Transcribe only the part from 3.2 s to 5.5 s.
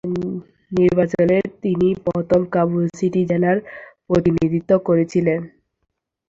জেলার প্রতিনিধিত্ব করেছিলেন।